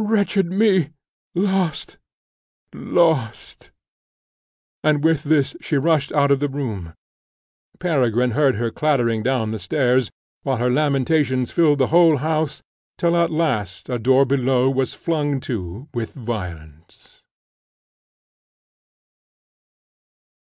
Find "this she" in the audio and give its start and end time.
5.22-5.76